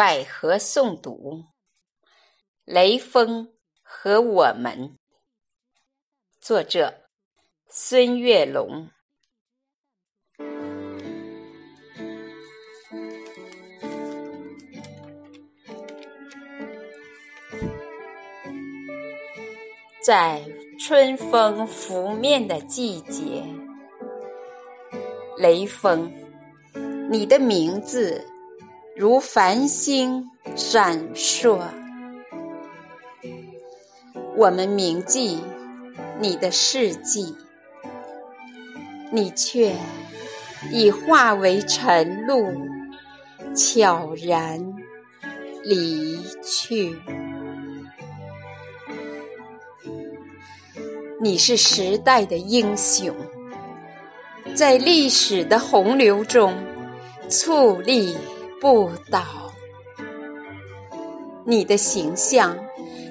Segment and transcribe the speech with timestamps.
[0.00, 1.44] 百合诵读，
[2.64, 3.52] 雷锋
[3.82, 4.96] 和我们，
[6.40, 7.02] 作者
[7.68, 8.88] 孙月龙。
[20.02, 20.42] 在
[20.78, 23.44] 春风拂面的季节，
[25.36, 26.10] 雷锋，
[27.10, 28.26] 你的名字
[29.00, 31.58] 如繁星闪烁。
[34.36, 35.38] 我们铭记
[36.20, 37.34] 你的事迹，
[39.10, 39.72] 你却
[40.70, 42.44] 已化为晨露，
[43.54, 44.62] 悄然
[45.64, 46.94] 离去。
[51.22, 53.16] 你是时代的英雄，
[54.54, 56.54] 在历史的洪流中
[57.30, 58.14] 矗立
[58.60, 59.24] 不倒。
[61.44, 62.56] 你的形象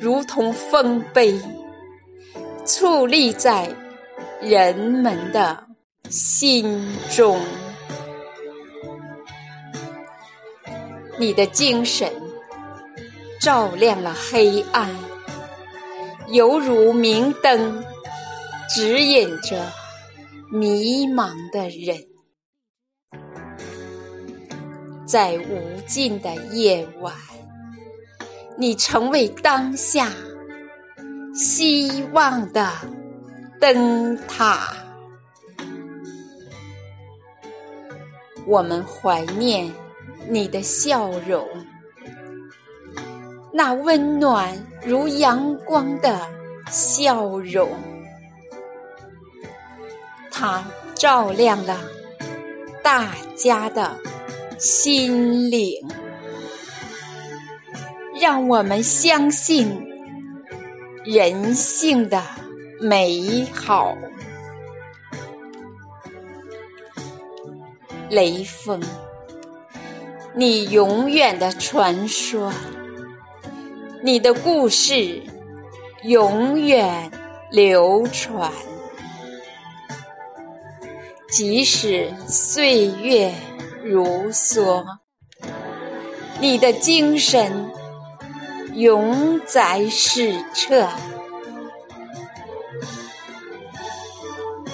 [0.00, 1.38] 如同丰碑，
[2.64, 3.68] 矗立在
[4.40, 5.66] 人们的
[6.08, 7.38] 心中。
[11.18, 12.10] 你的精神
[13.40, 14.88] 照亮了黑暗，
[16.28, 17.84] 犹如明灯。
[18.74, 19.70] 指引着
[20.50, 22.02] 迷茫的人，
[25.12, 27.14] 在无尽的夜晚，
[28.56, 30.10] 你成为当下
[31.34, 32.72] 希望的
[33.60, 34.74] 灯塔。
[38.46, 39.70] 我们怀念
[40.30, 41.46] 你的笑容，
[43.52, 46.26] 那温暖如阳光的
[46.70, 47.68] 笑容。
[50.30, 51.78] 它照亮了
[52.82, 53.94] 大家的
[54.62, 55.76] 心灵，
[58.20, 59.68] 让我们相信
[61.04, 62.22] 人性的
[62.80, 63.92] 美好。
[68.08, 68.80] 雷锋，
[70.32, 72.52] 你永远的传说，
[74.00, 75.20] 你的故事
[76.04, 77.10] 永远
[77.50, 78.48] 流传。
[81.28, 83.34] 即使岁月
[83.84, 84.84] 如梭，
[86.38, 87.70] 你的精神
[88.74, 90.88] 永在史册。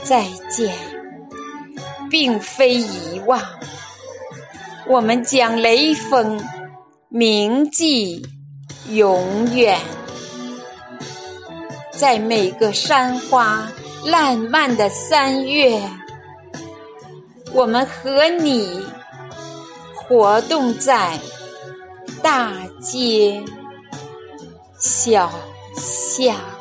[0.02, 0.74] 再见，
[2.10, 3.40] 并非遗忘，
[4.86, 6.42] 我们将雷锋
[7.08, 8.26] 铭记
[8.88, 9.78] 永远，
[11.90, 13.70] 在每个山花
[14.04, 15.78] 烂漫的三月。
[17.52, 18.86] 我们和你
[20.08, 21.20] 活动在
[22.22, 23.44] 大街
[24.78, 25.30] 小
[25.76, 26.57] 巷。